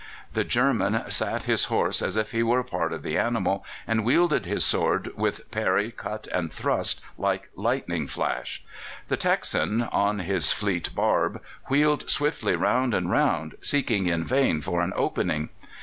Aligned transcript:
The 0.33 0.43
German 0.43 1.11
sat 1.11 1.43
his 1.43 1.65
horse 1.65 2.01
as 2.01 2.17
if 2.17 2.31
he 2.31 2.41
were 2.41 2.61
a 2.61 2.63
part 2.63 2.91
of 2.91 3.03
the 3.03 3.19
animal 3.19 3.63
and 3.85 4.03
wielded 4.03 4.47
his 4.47 4.65
sword 4.65 5.11
with 5.15 5.51
parry, 5.51 5.91
cut, 5.91 6.25
and 6.33 6.51
thrust 6.51 7.01
like 7.19 7.51
lightning 7.55 8.07
flash. 8.07 8.65
The 9.09 9.17
Texan, 9.17 9.83
on 9.83 10.17
his 10.17 10.51
fleet 10.51 10.95
barb, 10.95 11.39
wheeled 11.69 12.09
swiftly 12.09 12.55
round 12.55 12.95
and 12.95 13.11
round, 13.11 13.53
seeking 13.61 14.07
in 14.07 14.23
vain 14.25 14.59
for 14.59 14.81
an 14.81 14.91
opening. 14.95 15.49